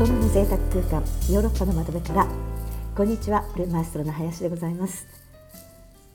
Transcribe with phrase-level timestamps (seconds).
[0.00, 2.26] 人の贅沢空間ヨーロッパの窓辺から
[2.96, 5.06] こんにちはルーマーストロの林でございます。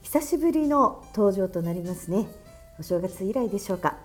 [0.02, 2.26] 久しぶりの登場となりますね。
[2.80, 3.96] お正月以来でしょうか。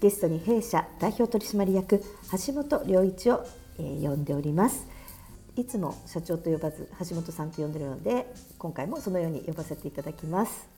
[0.00, 2.00] ゲストに弊社代表取締役
[2.46, 3.44] 橋本良一を、
[3.80, 4.86] えー、呼んでおります。
[5.56, 10.68] いつも社長と呼ばず橋本さんと呼んでるので今回もそのように呼ばせていただきます。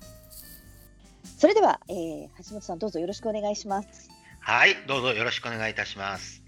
[1.36, 4.08] それでは、えー、橋本さんどうぞよろしくお願いします。
[4.40, 6.45] はいどうぞよろしくお願いいたします。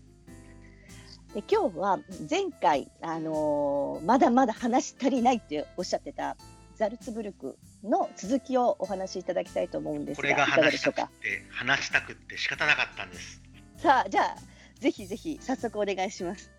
[1.39, 6.37] で今日は前回、あのー、まだまだ話し足りないっておっしゃってた
[6.75, 13.41] ザルツブルクの続きをお話しいただきたいと思うんですが、これが話したくて話したくて仕方なかったんです。
[13.77, 14.37] さあ、じゃあ
[14.81, 16.51] ぜひぜひ早速お願いします。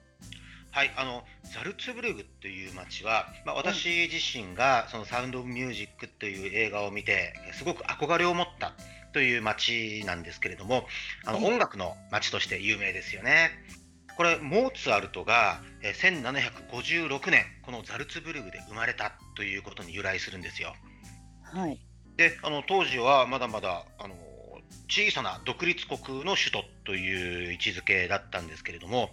[0.72, 8.72] はい、あのザルツブルグという街は、まあ、私自身がそのサウンド・オブ・ミュージックという映画を見てすごく憧れを持った
[9.12, 10.86] という街なんですけれども
[11.26, 13.52] あの音楽の街として有名ですよね。
[14.20, 20.76] これモーツァルトが1756年このザルツブルグで生まれたということに由来するんですよ。
[21.42, 21.80] はい、
[22.18, 24.16] であの当時はまだまだあの
[24.90, 29.10] 小さな独立国の首都という位置づけだったんですけれども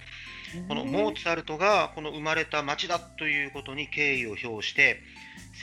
[0.66, 5.04] このモーツァルトがこの生まれた町だということに敬意を表して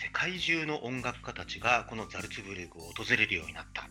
[0.01, 3.83] 世界中の音楽家たちがこのザルツブルグを訪れるようになった。
[3.83, 3.87] あ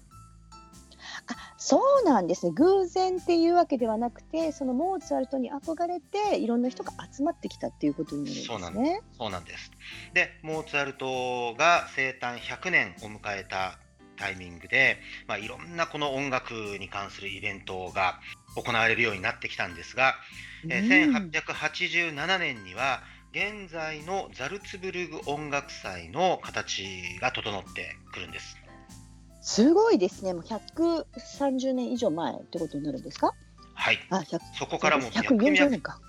[1.65, 8.49] そうなんですね偶然っていうわけではなくてそのモーツァルトに憧れていろんな人が集まってきたっていうことになるんです
[8.81, 9.03] ね。
[9.17, 9.71] そうなんです
[10.13, 13.79] でモーツァルトが生誕100年を迎えた
[14.17, 18.19] タイミングで、まあ、いろんなこの音楽に関するイベントが
[18.57, 20.17] 行われるようになってきたんですが、
[20.65, 26.85] うん、え1887年には現在のザルツブルグ音楽祭の形
[27.21, 28.62] が整ってくるんです。
[29.43, 30.33] すごいですね。
[30.33, 33.35] もう130年以上前ってことになるんですか？
[33.75, 33.99] はい。
[34.11, 34.23] あ
[34.59, 36.01] そこからも140年か。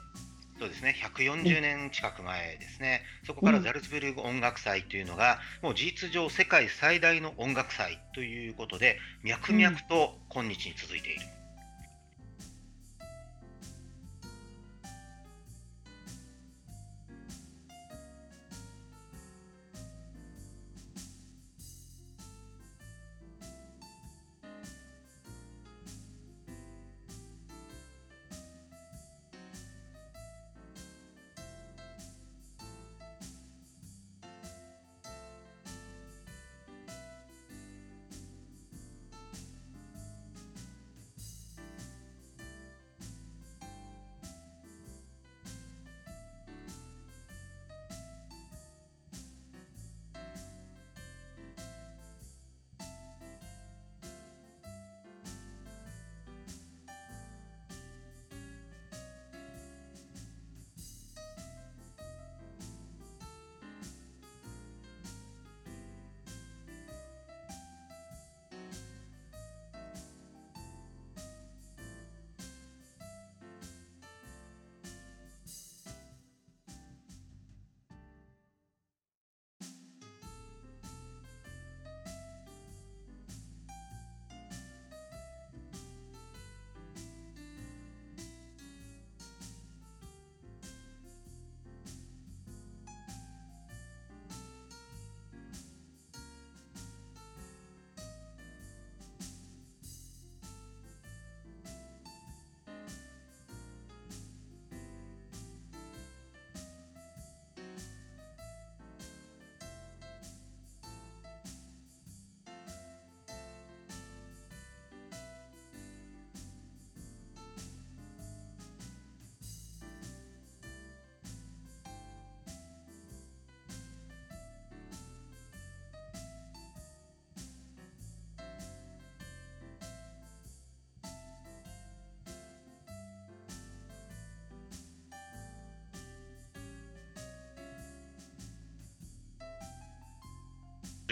[0.59, 11.26] そうですね、140年近く前ですね、うん、そこからザルツブルグ音楽祭というのが、もう事実上、世界最大の音楽祭ということで、脈々と今日に続いている。
[11.38, 11.42] うん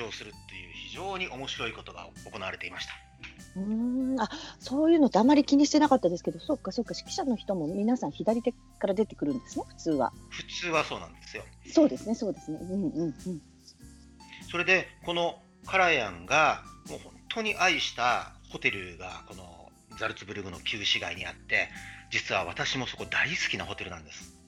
[0.02, 2.94] 上するっていう非常に面白いことが行われていました。
[3.56, 10.14] うんあそういうのってあまり気にしてなかったですけど、そっかそっか、指揮者の人も皆さん左手から出てくるんですね、普通は。
[10.30, 11.44] 普通はそうなんですよ。
[11.68, 12.60] そうですね、そうですね。
[12.62, 13.42] うんうんうん。
[14.50, 19.70] それで、このカラヤンがもう本当に愛したホテルがこの
[20.00, 21.70] ザルツブルグの旧市街にあって、
[22.10, 24.41] 実は私もそこ大好きなホテルなんです。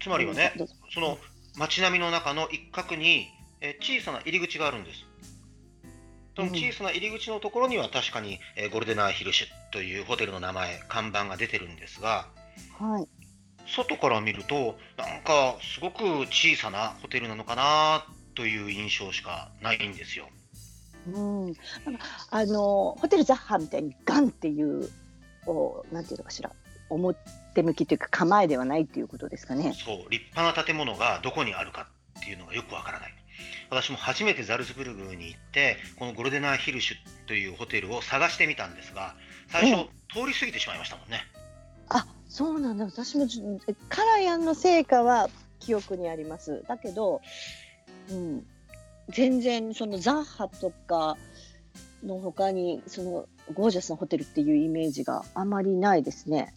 [0.00, 0.52] つまりはね
[0.92, 1.18] その
[1.56, 3.28] 街並みの中の一角に、
[3.60, 5.04] えー小さな入り口があるんです。
[6.36, 12.28] その小さな入り口のところには確かに、えーゴルデナーヒルシュというホテルの名前、看板が出てるんですが、
[12.78, 13.08] はい。
[13.66, 18.04] 外から見ると、なんかすごく小さなホテルなのかな
[18.34, 20.28] という印象しかないんですよ。
[21.12, 21.46] うん。
[21.46, 24.88] なんかあのホテルザッハみたいにガンっていう
[25.46, 26.50] おなんていうのかしら
[26.90, 27.16] 表
[27.62, 29.72] 向きというか構えではないっていうことですかね。
[29.74, 31.88] そう、立派な建物がどこにあるか
[32.18, 33.14] っていうのがよくわからない。
[33.70, 39.14] 私も初めてザルツブルグに行って、このゴルデナーヒルシュというホテルを探してみたんですが、
[39.48, 41.20] 最初、通り過ぎてしまいましたもんね。
[41.88, 42.84] あ、そうなんだ。
[42.84, 43.26] 私も
[43.88, 45.28] カラヤンの成果は
[45.60, 46.64] 記憶にあります。
[46.68, 47.20] だけど、
[48.10, 48.44] うん、
[49.08, 51.16] 全然そのザッハとか
[52.04, 56.54] の他にそのゴージャスなホテルっていうイメージがあまりないですね。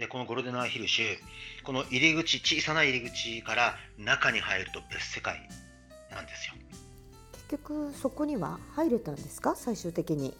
[0.00, 1.16] で、このゴルデナーヒルシュ、
[1.62, 5.46] この入り口、小さな入り口から中に入ると別世界
[6.10, 6.54] なんですよ。
[7.32, 9.54] 結局そこには入れたんですか？
[9.54, 10.34] 最終的に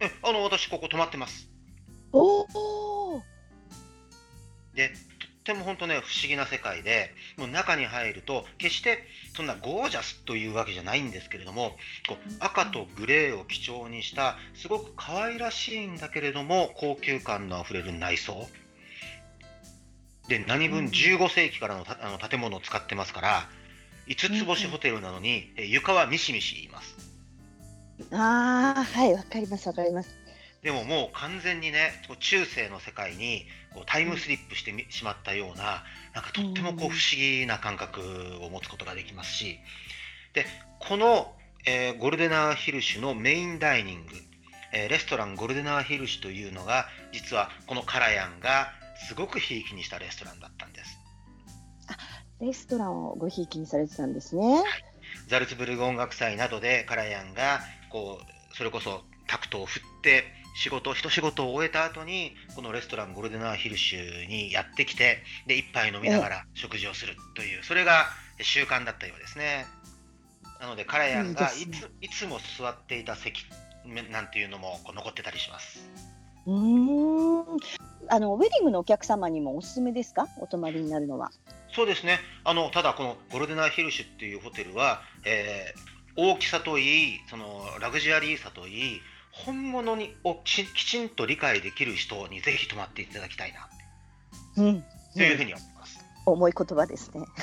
[0.00, 1.48] え、あの、私ここ泊まってます。
[2.12, 2.40] お
[3.14, 3.22] お。
[4.74, 4.94] で、と
[5.42, 9.04] っても本当ね、不思議な世界で、もう中に入ると、決して
[9.36, 11.72] そんなゴージャスというわけじゃないんですけれども、
[12.08, 18.48] こう赤とグレーを基調にした、すごく可愛らしいんだけれども、高級感のあふれる内装。
[20.28, 23.48] で、何分うん15世紀からのたあの建物を使ってますから、
[24.06, 26.96] 5つ星ホテルなのに、え床はミシミシ言います。
[28.12, 30.21] ああ、はい、わかります、わかります。
[30.62, 35.82] でももう完全にね、中世の世界にこうタイムスリップしてみしまったような、
[36.14, 38.00] なんかとってもこううん不思議な感覚
[38.40, 39.58] を持つことができますし、
[40.34, 40.46] で、
[40.78, 41.32] この、
[41.66, 44.12] えーゴルデナーヒルシュのメインダイニング、
[44.72, 48.68] えーレストランゴルデナーヒルシュというのが、実はこのカラヤンが
[49.08, 50.96] すごくひいきにしたレストランだったんです。
[52.40, 54.62] レストランをごひいきにされてたんですね。
[55.26, 57.60] ザルツブルグ音楽祭などでカラヤンが
[57.90, 68.06] こうそれこそタクトを振って仕事一仕事を終えた後にこのレストランゴルデナーヒルシュにやってきてで一杯飲みながら食事をするというそれが
[68.40, 69.66] 習慣だったようですね
[70.60, 73.44] なのでカラヤンがいついつも座っていた席
[74.10, 75.80] なんていうのも残ってたりします
[76.46, 77.58] うーん。
[78.08, 80.26] あのウェディングのお客様にもおすすめですか？
[80.38, 81.30] お泊まりになるのは。
[81.74, 89.00] そうですねあのただこのゴルデナーヒルシュっていうホテルは、えー大きさといいそのラグジュアリーさといい
[89.32, 93.68] 本物にをききちんと理解できる人にぜひ泊まっていただきたいな
[94.62, 94.84] うん。
[95.14, 95.98] というふうに思います。
[96.26, 97.24] 重い言葉ですね。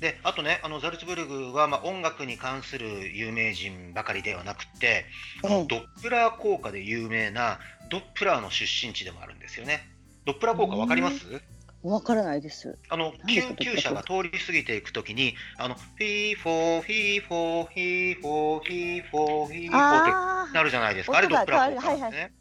[0.00, 5.06] であとねあのザルツブルグは、まあ、音楽に関する有名人ばかりではなくて、
[5.42, 7.58] あのええドップラー効果で有名な
[7.90, 9.88] ドップラーの出身地でもあるんですよね。
[10.26, 11.42] ドップラー効果わかります？
[11.84, 12.78] わからないです。
[12.88, 21.18] あの救急車が通り過ぎていくときに、あのフィーフォー、フィーフォー、フィーフォー、フィーフォー、フィーフォーってあなるじゃないですか。
[21.18, 22.32] あれドップラー効果ですね。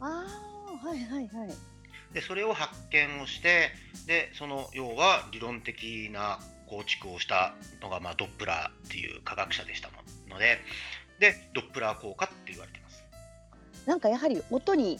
[0.00, 1.50] あ、ああ、はいはいはい。
[2.12, 3.70] でそれを発見をして
[4.06, 9.94] でその要は理論的な構築をしたのが、まあ、ドップラーっていう科学者でしたも
[10.28, 10.58] ので
[11.20, 13.04] でドップラー効果って言われてます
[13.86, 14.98] なんかやはり音に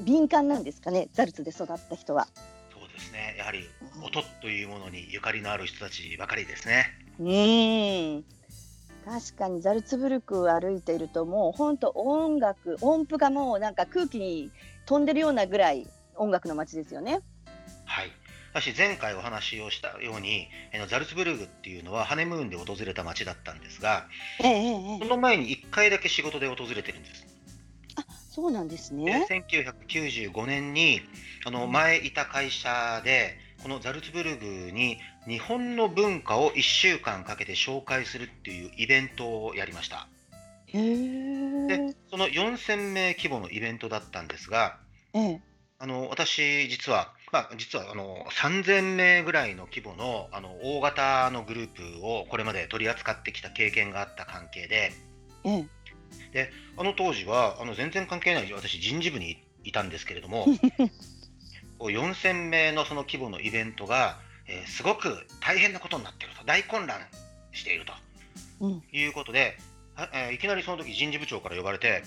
[0.00, 1.08] 敏感なんですかね。
[1.12, 2.26] ザルツで育った人は。
[2.94, 3.68] ですねやはり
[4.02, 6.86] 音というものにゆかりのある人たちばかりですね
[7.18, 8.24] うん。
[9.04, 14.50] 確かにザルツブルク歩いているともう本当音楽音符がもうなんか空気に
[14.86, 15.86] 飛んでるようなぐらい
[16.16, 17.20] 音楽の街ですよね。
[17.84, 18.10] はい
[18.54, 20.48] 私前回お話をしたように
[20.88, 24.06] ザルツブルグっていうのはハネムーンで訪れた街だったんですが
[24.42, 24.98] ええ。
[25.00, 27.33] その前に1回だけ仕事で訪れてるんです
[28.34, 29.26] そうなんですでね。
[29.30, 31.00] 1995年に
[31.46, 34.98] あの前いた会社でこのザルツブルグに
[35.28, 40.08] 日本の文化を1週間かけて紹介するっていうイベントをやりました。
[40.72, 44.78] でその4000名規模のイベントだったんですが
[45.12, 45.40] ええ。
[45.78, 54.92] あの私実は、まあ、実はあの3000名ぐらいの規模のあの大型のグループをこれまで取り扱ってきた経験があった関係で
[55.44, 55.66] ええ。
[56.76, 60.46] あの当時はあの全然関係ない私人事部にいたんですけれども
[61.78, 66.44] こう4000名のその規模のイベントが、えーすごく大変なことになっていると。
[66.44, 67.00] 大混乱
[67.52, 67.92] していると。
[68.60, 68.82] うん。
[68.92, 69.58] いうことで、
[69.94, 72.02] はえーいきなりその時人事部長から呼ばれて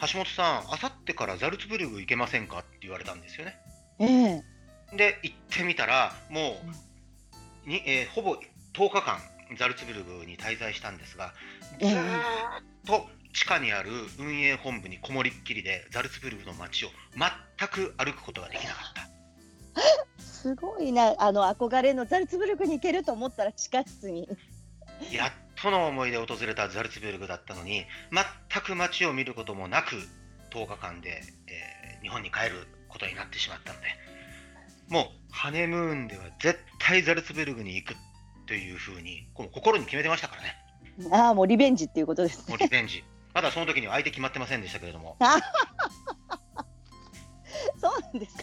[0.00, 3.58] 橋本さんあさってからザルツブルグ行けませんかって言われたんですよね。
[3.98, 4.06] え
[4.92, 4.96] え。
[4.96, 6.60] で行ってみたらも
[7.66, 8.36] うに、えーほぼ
[8.74, 9.20] 10日間
[9.56, 11.32] ザルツブルグに滞在したんですが
[11.80, 11.90] ずっ
[12.86, 20.22] と地下にある運営本部にこもりっきりでザルツブルグの街を全く歩くことができなかった。
[20.22, 21.14] すごいな。
[21.18, 24.28] あの憧れのザルツブルクに行けると思ったら地下室に。
[25.12, 29.96] やっとの思いで訪れたザルツブルクだったのに全く街を見ることもなく
[30.50, 33.86] 10日間で、えー、日本に帰ることになってしまったので
[34.88, 37.94] もうハネムーンでは絶対ザルツブルクに行く
[38.46, 40.56] というふうにこの心に決めてましたからね。
[41.12, 42.44] ああもうリベンジっていうことですね。
[42.48, 43.04] もうリベンジ
[43.38, 45.16] まだその時には相手決まってませんでしたけれども。
[47.80, 48.42] そうなんですか。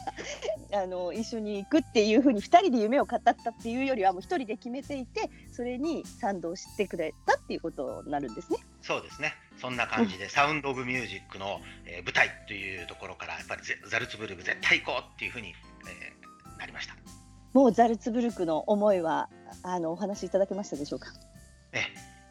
[0.72, 8.60] あの一緒に行くっていうふうに2人で夢を語ったっていうよりはもう1人で決めていてそれに賛同してくれたっていうことになるんですね。
[8.82, 9.34] そうですね。
[9.58, 15.50] そんな感じで、サウンド・オブ・ミュージックの、えー、舞台というところからやっぱりザルツブルク絶対行こうっていうふうに、
[15.90, 16.96] えー、なりました。
[17.52, 19.28] もうザルツブルクの思いは
[19.62, 21.10] あのお話しいただけましたでしょうか？
[21.10, 21.35] え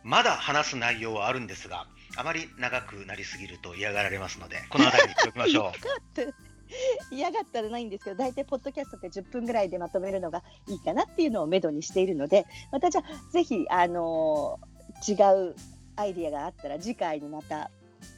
[0.05, 6.35] まだ話す内容はあるんですがあまり長くなりすぎると嫌がられますのでこの辺りにしておきましょう。
[7.15, 15.55] 嫌がったらないんですけど大体ポッドキャストって10分ぐらいでまとめるのがいいかなっていうのをめどにしているのでまたじゃあぜひ、あのー、違う
[15.97, 17.71] アイディアがあったら次回にまた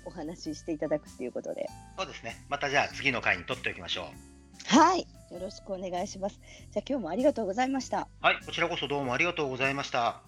[0.04, 1.68] お話ししていただくということで。
[1.98, 2.36] そうですね。
[2.48, 4.08] またじゃあ次の回に取っておきましょ
[4.74, 4.76] う。
[4.78, 5.00] はい。
[5.30, 6.40] よろしくお願いします。
[6.72, 8.08] じゃあ今日もありがとうございました。
[8.20, 8.38] はい。
[8.44, 10.22] こちらこそどうもありがとうございました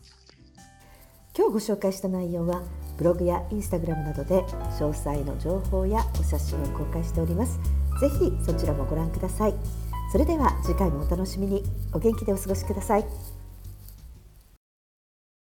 [1.39, 2.65] 今日ご紹介した内容は
[2.97, 4.43] ブログやインスタグラムなどで
[4.81, 7.61] 詳細の情報やお写真を公開しております。
[8.01, 9.55] ぜひそちらもご覧ください。
[10.11, 11.63] それでは次回もお楽しみに。
[11.93, 13.38] お元気でお過ごしください。